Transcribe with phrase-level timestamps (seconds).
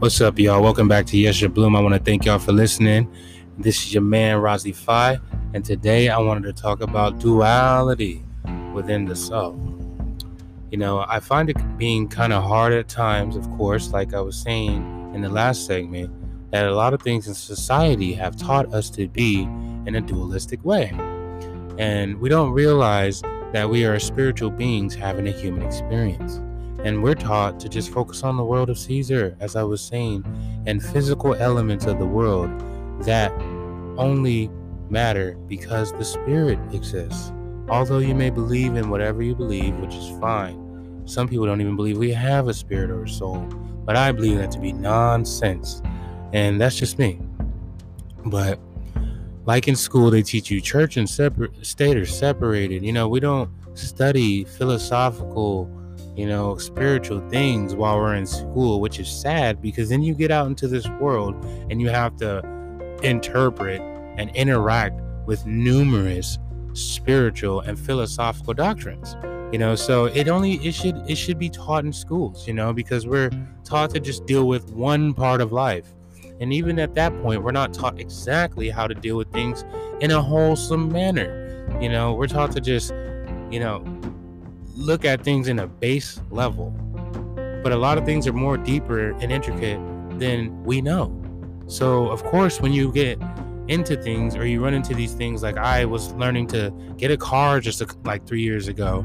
[0.00, 0.62] What's up, y'all?
[0.62, 1.74] Welcome back to Yes Your Bloom.
[1.74, 3.12] I want to thank y'all for listening.
[3.58, 5.18] This is your man, Razi Fi,
[5.54, 8.22] and today I wanted to talk about duality
[8.72, 9.58] within the soul.
[10.70, 14.20] You know, I find it being kind of hard at times, of course, like I
[14.20, 16.12] was saying in the last segment,
[16.52, 19.42] that a lot of things in society have taught us to be
[19.84, 20.92] in a dualistic way.
[21.76, 23.20] And we don't realize
[23.52, 26.40] that we are spiritual beings having a human experience.
[26.88, 30.24] And we're taught to just focus on the world of Caesar, as I was saying,
[30.66, 32.48] and physical elements of the world
[33.02, 33.30] that
[33.98, 34.50] only
[34.88, 37.30] matter because the spirit exists.
[37.68, 41.76] Although you may believe in whatever you believe, which is fine, some people don't even
[41.76, 43.40] believe we have a spirit or a soul,
[43.84, 45.82] but I believe that to be nonsense.
[46.32, 47.20] And that's just me.
[48.24, 48.58] But
[49.44, 52.82] like in school, they teach you church and state are separated.
[52.82, 55.70] You know, we don't study philosophical
[56.18, 60.32] you know, spiritual things while we're in school, which is sad because then you get
[60.32, 61.36] out into this world
[61.70, 62.40] and you have to
[63.04, 63.80] interpret
[64.16, 66.36] and interact with numerous
[66.72, 69.16] spiritual and philosophical doctrines
[69.52, 69.74] you know?
[69.76, 73.30] So it only it should it should be taught in schools you know because we're
[73.64, 75.86] taught to just deal with one part of life.
[76.40, 79.64] And even at that point we're not taught exactly how to deal with things
[80.00, 81.46] in a wholesome manner
[81.80, 82.12] you know?
[82.12, 82.92] We're taught to just
[83.50, 83.97] you know
[84.78, 86.70] look at things in a base level.
[87.62, 89.80] But a lot of things are more deeper and intricate
[90.18, 91.14] than we know.
[91.66, 93.20] So, of course, when you get
[93.66, 97.16] into things or you run into these things, like I was learning to get a
[97.16, 99.00] car just like three years ago,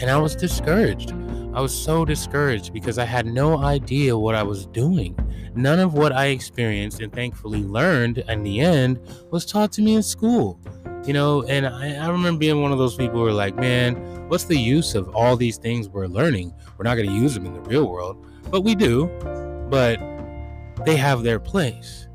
[0.00, 1.12] and I was discouraged.
[1.54, 5.16] I was so discouraged because I had no idea what I was doing.
[5.54, 9.94] None of what I experienced and thankfully learned in the end was taught to me
[9.94, 10.60] in school.
[11.06, 13.94] You know, and I, I remember being one of those people who were like, man,
[14.28, 16.52] what's the use of all these things we're learning?
[16.76, 19.06] We're not going to use them in the real world, but we do.
[19.70, 19.98] But
[20.84, 22.08] they have their place.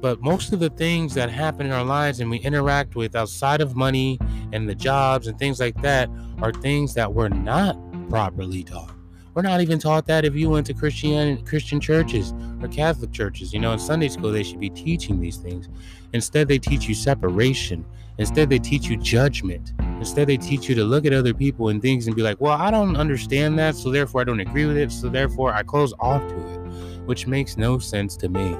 [0.00, 3.60] But most of the things that happen in our lives and we interact with outside
[3.60, 4.18] of money
[4.52, 6.08] and the jobs and things like that
[6.40, 7.76] are things that we're not
[8.08, 8.94] properly taught.
[9.34, 13.52] We're not even taught that if you went to Christian Christian churches or Catholic churches.
[13.52, 15.68] You know, in Sunday school they should be teaching these things.
[16.12, 17.86] Instead, they teach you separation.
[18.20, 19.72] Instead, they teach you judgment.
[19.98, 22.52] Instead, they teach you to look at other people and things and be like, well,
[22.52, 25.94] I don't understand that, so therefore I don't agree with it, so therefore I close
[25.98, 26.58] off to it,
[27.06, 28.54] which makes no sense to me.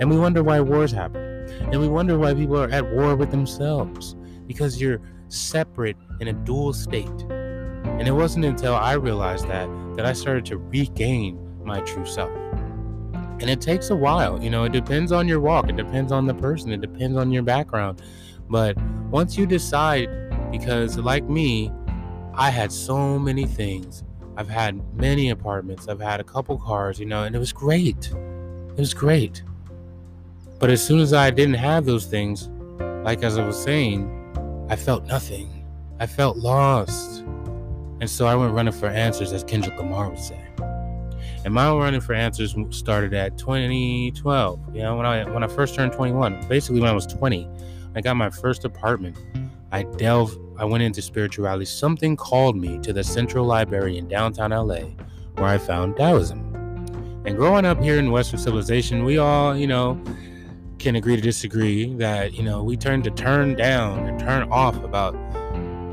[0.00, 1.22] And we wonder why wars happen.
[1.60, 6.32] And we wonder why people are at war with themselves because you're separate in a
[6.32, 7.06] dual state.
[7.84, 12.30] And it wasn't until I realized that that I started to regain my true self.
[13.40, 16.26] And it takes a while, you know, it depends on your walk, it depends on
[16.26, 18.00] the person, it depends on your background.
[18.52, 18.76] But
[19.10, 20.10] once you decide,
[20.50, 21.72] because like me,
[22.34, 24.04] I had so many things.
[24.36, 28.12] I've had many apartments, I've had a couple cars, you know, and it was great.
[28.12, 29.42] It was great.
[30.58, 32.50] But as soon as I didn't have those things,
[33.04, 34.06] like as I was saying,
[34.68, 35.64] I felt nothing.
[35.98, 37.20] I felt lost.
[38.00, 40.40] And so I went running for answers, as Kendrick Lamar would say.
[41.46, 44.74] And my running for answers started at 2012.
[44.74, 47.48] You know, when I when I first turned 21, basically when I was 20,
[47.94, 49.16] I got my first apartment.
[49.70, 50.38] I delved.
[50.58, 51.64] I went into spirituality.
[51.64, 54.80] Something called me to the Central Library in downtown LA,
[55.34, 56.40] where I found Taoism.
[57.24, 60.02] And growing up here in Western civilization, we all, you know,
[60.82, 64.82] can agree to disagree that you know we tend to turn down and turn off
[64.82, 65.14] about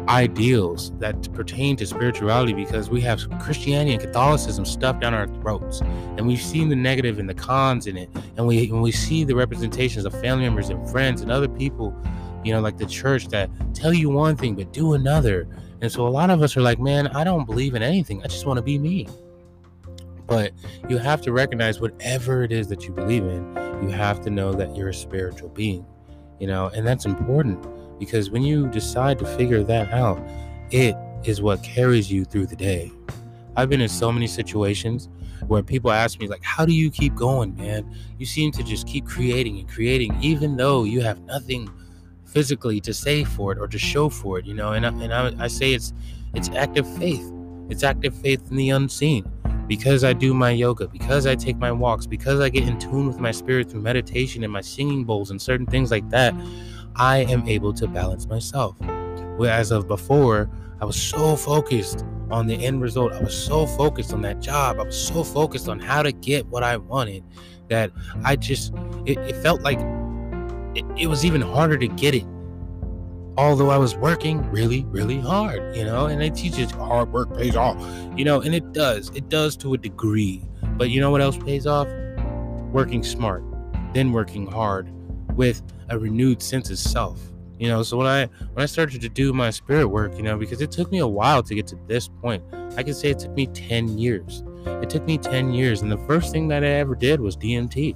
[0.10, 5.82] ideals that pertain to spirituality because we have Christianity and Catholicism stuffed down our throats,
[5.82, 9.24] and we've seen the negative and the cons in it, and we when we see
[9.24, 11.96] the representations of family members and friends and other people,
[12.44, 15.48] you know, like the church that tell you one thing but do another,
[15.82, 18.24] and so a lot of us are like, man, I don't believe in anything.
[18.24, 19.08] I just want to be me.
[20.26, 20.54] But
[20.88, 24.54] you have to recognize whatever it is that you believe in, you have to know
[24.54, 25.86] that you're a spiritual being,
[26.40, 27.66] you know, and that's important
[28.00, 30.20] because when you decide to figure that out,
[30.72, 32.92] it is what carries you through the day.
[33.56, 35.10] I've been in so many situations
[35.48, 37.94] where people ask me, like, how do you keep going, man?
[38.18, 41.70] You seem to just keep creating and creating, even though you have nothing
[42.26, 44.74] physically to say for it or to show for it, you know?
[44.74, 45.94] And I, and I, I say it's
[46.34, 47.32] it's active faith.
[47.70, 49.30] It's active faith in the unseen.
[49.68, 53.08] Because I do my yoga, because I take my walks, because I get in tune
[53.08, 56.34] with my spirit through meditation and my singing bowls and certain things like that,
[57.00, 58.76] I am able to balance myself.
[59.38, 60.50] Whereas of before,
[60.82, 63.14] I was so focused on the end result.
[63.14, 64.80] I was so focused on that job.
[64.80, 67.24] I was so focused on how to get what I wanted
[67.70, 67.92] that
[68.24, 68.74] I just,
[69.06, 69.80] it, it felt like
[70.76, 72.26] it, it was even harder to get it.
[73.38, 77.34] Although I was working really, really hard, you know, and they teach us hard work
[77.38, 77.78] pays off,
[78.18, 79.10] you know, and it does.
[79.16, 80.44] It does to a degree.
[80.78, 81.88] But you know what else pays off?
[82.72, 83.44] working smart,
[83.94, 84.92] then working hard
[85.40, 87.18] with a renewed sense of self.
[87.60, 90.38] You know, so when I when I started to do my spirit work, you know,
[90.38, 92.44] because it took me a while to get to this point.
[92.76, 94.44] I can say it took me 10 years.
[94.66, 97.96] It took me 10 years and the first thing that I ever did was DMT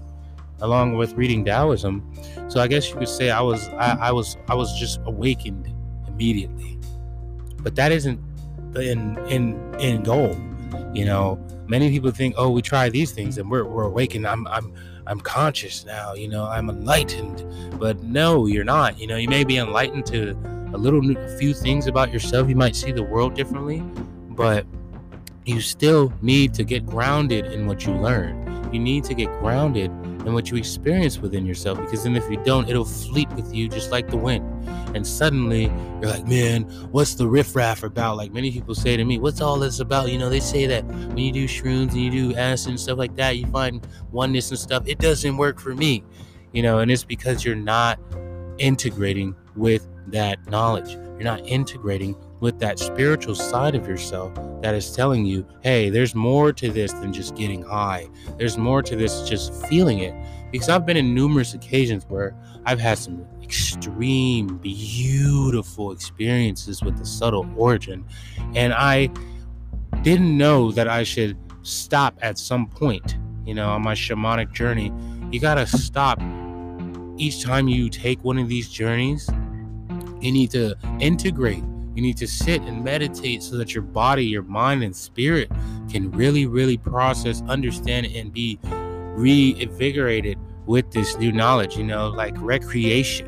[0.61, 2.01] along with reading Taoism.
[2.47, 5.67] So I guess you could say I was I, I was I was just awakened
[6.07, 6.79] immediately.
[7.57, 8.21] But that isn't
[8.71, 10.33] the in in in goal.
[10.93, 14.27] You know, many people think, oh, we try these things and we're we're awakened.
[14.27, 14.73] I'm I'm
[15.07, 17.45] I'm conscious now, you know, I'm enlightened.
[17.79, 18.99] But no, you're not.
[18.99, 20.31] You know, you may be enlightened to
[20.73, 22.49] a little a few things about yourself.
[22.49, 23.79] You might see the world differently,
[24.29, 24.65] but
[25.45, 28.69] you still need to get grounded in what you learn.
[28.71, 29.91] You need to get grounded
[30.25, 33.67] in what you experience within yourself because then if you don't, it'll fleet with you
[33.67, 34.45] just like the wind.
[34.93, 38.17] And suddenly you're like, man, what's the riffraff about?
[38.17, 40.11] Like many people say to me, what's all this about?
[40.11, 42.97] You know, they say that when you do shrooms and you do acid and stuff
[42.97, 44.83] like that, you find oneness and stuff.
[44.85, 46.03] It doesn't work for me,
[46.51, 47.99] you know, and it's because you're not
[48.57, 50.91] integrating with that knowledge.
[50.91, 56.13] You're not integrating with that spiritual side of yourself that is telling you, hey, there's
[56.13, 58.05] more to this than just getting high.
[58.37, 60.13] There's more to this just feeling it.
[60.51, 62.35] Because I've been in numerous occasions where
[62.65, 68.05] I've had some extreme, beautiful experiences with the subtle origin.
[68.55, 69.09] And I
[70.01, 74.91] didn't know that I should stop at some point, you know, on my shamanic journey.
[75.31, 76.21] You got to stop
[77.17, 79.29] each time you take one of these journeys.
[80.19, 81.63] You need to integrate
[81.95, 85.51] you need to sit and meditate so that your body, your mind, and spirit
[85.89, 91.77] can really, really process, understand, and be reinvigorated with this new knowledge.
[91.77, 93.27] You know, like recreation.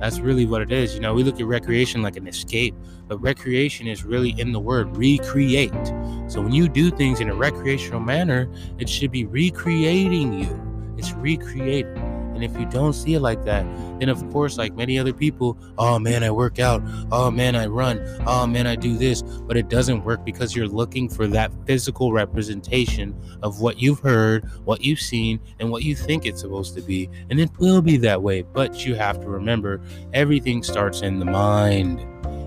[0.00, 0.94] That's really what it is.
[0.94, 2.74] You know, we look at recreation like an escape,
[3.06, 5.86] but recreation is really in the word recreate.
[6.26, 10.94] So when you do things in a recreational manner, it should be recreating you.
[10.98, 12.11] It's recreating.
[12.42, 13.64] And if you don't see it like that,
[14.00, 16.82] then of course, like many other people, oh man, I work out.
[17.12, 18.04] Oh man, I run.
[18.26, 19.22] Oh man, I do this.
[19.22, 24.50] But it doesn't work because you're looking for that physical representation of what you've heard,
[24.64, 27.08] what you've seen, and what you think it's supposed to be.
[27.30, 28.42] And it will be that way.
[28.42, 29.80] But you have to remember
[30.12, 32.00] everything starts in the mind.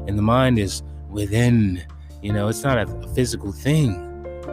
[0.09, 1.85] And the mind is within.
[2.21, 3.93] You know, it's not a, physical thing.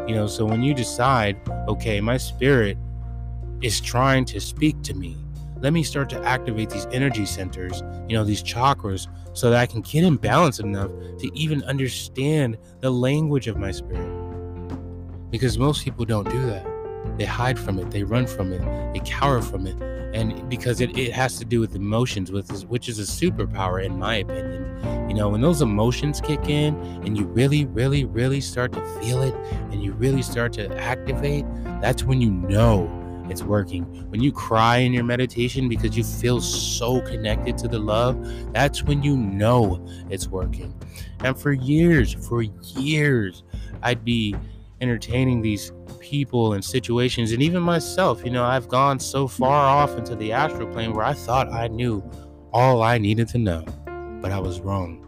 [0.07, 1.37] You know, so when you decide,
[1.67, 2.79] okay, my spirit
[3.61, 5.17] is trying to speak to me.
[5.63, 9.67] Let me start to activate these energy centers, you know, these chakras, so that I
[9.67, 14.11] can get in balance enough to even understand the language of my spirit.
[15.31, 16.67] Because most people don't do that.
[17.17, 18.61] They hide from it, they run from it,
[18.93, 19.81] they cower from it.
[20.15, 24.01] And because it, it has to do with emotions, with which is a superpower, in
[24.01, 25.09] my opinion.
[25.09, 26.75] You know, when those emotions kick in
[27.05, 29.35] and you really, really, really start to feel it
[29.71, 31.45] and you really start to activate,
[31.81, 33.85] that's when you know it's working.
[34.11, 38.83] When you cry in your meditation because you feel so connected to the love, that's
[38.83, 40.75] when you know it's working.
[41.25, 43.43] And for years, for years,
[43.83, 44.35] I'd be
[44.81, 48.25] entertaining these people and situations, and even myself.
[48.25, 51.69] You know, I've gone so far off into the astral plane where I thought I
[51.69, 52.03] knew
[52.53, 53.65] all I needed to know,
[54.21, 54.99] but I was wrong.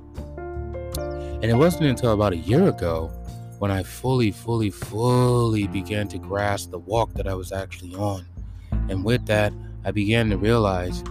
[0.96, 3.12] And it wasn't until about a year ago
[3.64, 8.27] when I fully, fully, fully began to grasp the walk that I was actually on.
[8.91, 9.55] And with that,
[9.86, 11.03] I began to realize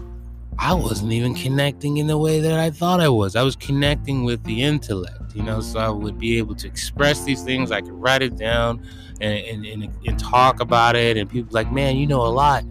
[0.60, 3.36] I wasn't even connecting in the way that I thought I was.
[3.36, 7.24] I was connecting with the intellect, you know, so I would be able to express
[7.24, 7.72] these things.
[7.72, 8.88] I could write it down
[9.20, 11.18] and, and, and, and talk about it.
[11.18, 12.63] And people like, man, you know a lot.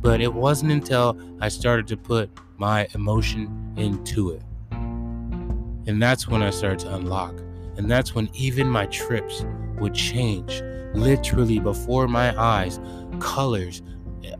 [0.00, 4.42] But it wasn't until I started to put my emotion into it.
[4.72, 7.40] And that's when I started to unlock.
[7.78, 9.44] And that's when even my trips
[9.78, 10.62] would change
[10.94, 12.80] literally before my eyes,
[13.20, 13.82] colors.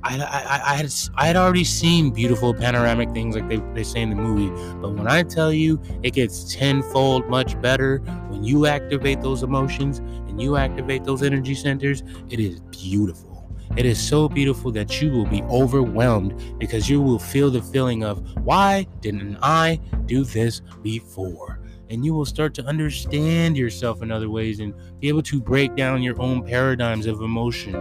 [0.02, 4.02] I, I, I, had, I had already seen beautiful panoramic things like they, they say
[4.02, 8.66] in the movie, but when I tell you it gets tenfold much better when you
[8.66, 13.48] activate those emotions and you activate those energy centers, it is beautiful.
[13.76, 18.02] It is so beautiful that you will be overwhelmed because you will feel the feeling
[18.02, 21.60] of, why didn't I do this before?
[21.90, 25.74] And you will start to understand yourself in other ways and be able to break
[25.74, 27.74] down your own paradigms of emotion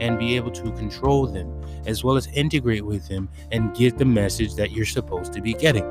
[0.00, 1.50] and be able to control them
[1.86, 5.54] as well as integrate with them and get the message that you're supposed to be
[5.54, 5.84] getting.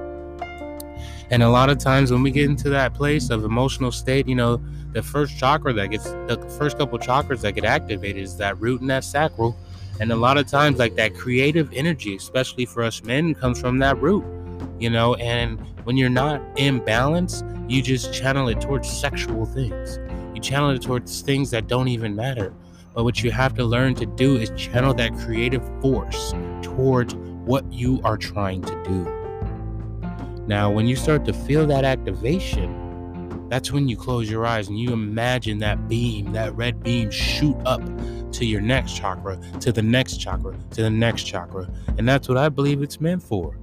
[1.30, 4.36] And a lot of times when we get into that place of emotional state, you
[4.36, 4.62] know,
[4.92, 8.82] the first chakra that gets the first couple chakras that get activated is that root
[8.82, 9.58] and that sacral.
[10.00, 13.80] And a lot of times, like that creative energy, especially for us men, comes from
[13.80, 14.24] that root,
[14.84, 15.16] you know.
[15.16, 19.98] And when you're not in balance, you just channel it towards sexual things.
[20.36, 22.54] You channel it towards things that don't even matter.
[22.94, 27.72] But what you have to learn to do is channel that creative force towards what
[27.72, 29.20] you are trying to do.
[30.46, 34.78] Now, when you start to feel that activation, that's when you close your eyes and
[34.78, 37.82] you imagine that beam, that red beam, shoot up
[38.34, 41.70] to your next chakra, to the next chakra, to the next chakra.
[41.98, 43.56] And that's what I believe it's meant for.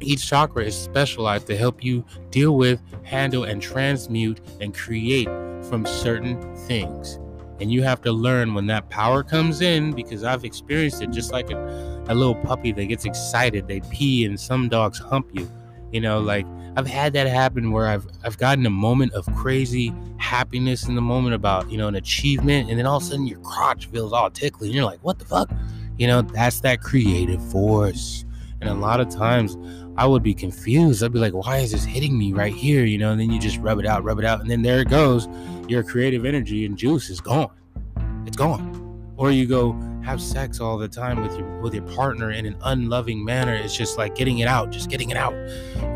[0.00, 5.28] Each chakra is specialized to help you deal with, handle, and transmute and create
[5.68, 7.18] from certain things.
[7.60, 11.30] And you have to learn when that power comes in because I've experienced it just
[11.30, 15.50] like a, a little puppy that gets excited, they pee, and some dogs hump you.
[15.92, 19.92] You know, like I've had that happen where I've I've gotten a moment of crazy
[20.16, 23.26] happiness in the moment about, you know, an achievement, and then all of a sudden
[23.26, 25.50] your crotch feels all tickly, and you're like, what the fuck?
[25.98, 28.24] You know, that's that creative force.
[28.60, 29.56] And a lot of times
[29.96, 31.02] I would be confused.
[31.02, 32.84] I'd be like, why is this hitting me right here?
[32.84, 34.80] You know, and then you just rub it out, rub it out, and then there
[34.80, 35.28] it goes.
[35.68, 37.50] Your creative energy and juice is gone.
[38.26, 39.14] It's gone.
[39.16, 42.56] Or you go have sex all the time with your with your partner in an
[42.62, 43.54] unloving manner.
[43.54, 45.34] It's just like getting it out, just getting it out.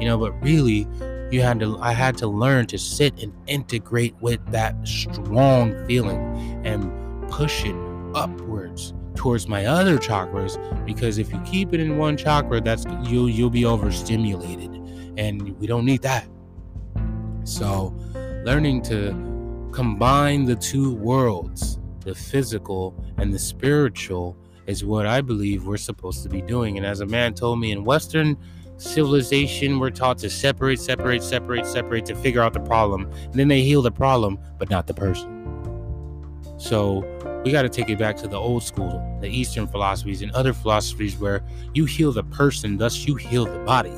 [0.00, 0.86] You know, but really
[1.30, 6.18] you had to I had to learn to sit and integrate with that strong feeling
[6.64, 6.90] and
[7.30, 7.74] push it
[8.14, 8.43] upwards
[9.14, 13.50] towards my other chakras because if you keep it in one chakra that's you'll you'll
[13.50, 14.70] be overstimulated
[15.16, 16.26] and we don't need that.
[17.44, 17.94] So
[18.44, 25.66] learning to combine the two worlds the physical and the spiritual is what i believe
[25.66, 26.76] we're supposed to be doing.
[26.76, 28.36] And as a man told me in western
[28.76, 33.10] civilization we're taught to separate separate separate separate to figure out the problem.
[33.24, 35.33] And then they heal the problem but not the person
[36.56, 37.04] so
[37.44, 40.52] we got to take it back to the old school, the Eastern philosophies and other
[40.52, 41.42] philosophies where
[41.74, 43.92] you heal the person, thus you heal the body.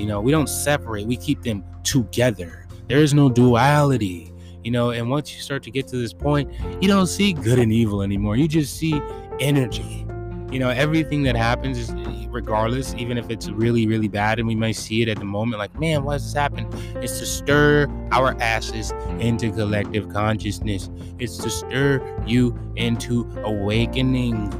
[0.00, 2.66] You know, we don't separate, we keep them together.
[2.88, 4.32] There is no duality,
[4.64, 7.58] you know, and once you start to get to this point, you don't see good
[7.58, 8.36] and evil anymore.
[8.36, 9.00] You just see
[9.40, 10.06] energy.
[10.50, 11.92] You know, everything that happens is
[12.28, 15.58] regardless, even if it's really, really bad and we might see it at the moment,
[15.58, 16.66] like, man, why does this happen?
[16.96, 20.90] It's to stir our asses into collective consciousness.
[21.18, 24.50] It's to stir you into awakening.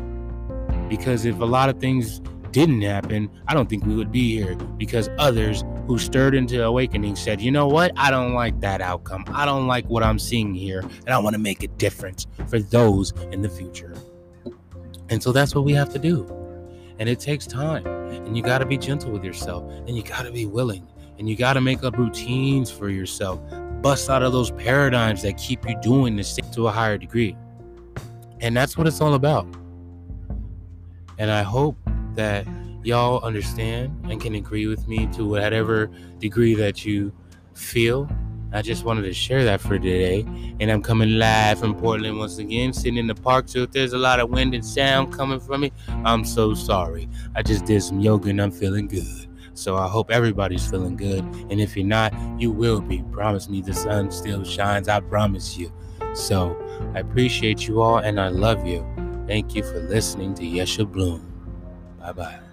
[0.88, 2.20] Because if a lot of things
[2.52, 7.16] didn't happen, I don't think we would be here because others who stirred into awakening
[7.16, 7.92] said, you know what?
[7.96, 9.24] I don't like that outcome.
[9.28, 12.58] I don't like what I'm seeing here, and I want to make a difference for
[12.58, 13.94] those in the future.
[15.10, 16.26] And so that's what we have to do.
[16.98, 17.86] And it takes time.
[17.86, 19.70] And you got to be gentle with yourself.
[19.86, 20.86] And you got to be willing.
[21.18, 23.40] And you got to make up routines for yourself.
[23.82, 27.36] Bust out of those paradigms that keep you doing this to a higher degree.
[28.40, 29.46] And that's what it's all about.
[31.18, 31.76] And I hope
[32.14, 32.46] that
[32.82, 37.12] y'all understand and can agree with me to whatever degree that you
[37.54, 38.08] feel
[38.52, 40.24] I just wanted to share that for today.
[40.60, 43.48] And I'm coming live from Portland once again, sitting in the park.
[43.48, 45.72] So if there's a lot of wind and sound coming from me,
[46.04, 47.08] I'm so sorry.
[47.34, 49.26] I just did some yoga and I'm feeling good.
[49.54, 51.20] So I hope everybody's feeling good.
[51.50, 53.02] And if you're not, you will be.
[53.12, 54.88] Promise me the sun still shines.
[54.88, 55.72] I promise you.
[56.14, 56.56] So
[56.94, 58.86] I appreciate you all and I love you.
[59.26, 61.26] Thank you for listening to Yesha Bloom.
[62.00, 62.49] Bye bye.